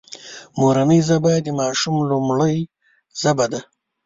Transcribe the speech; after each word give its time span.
مورنۍ 0.59 0.99
ژبه 1.07 1.31
د 1.45 1.47
ماشوم 1.59 1.95
لومړۍ 2.11 2.57
ژبه 3.21 3.45
ده 3.51 3.61